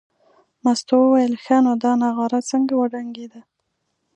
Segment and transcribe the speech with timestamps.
[0.63, 3.41] مستو وویل ښه نو دا نغاره څنګه وډنګېده.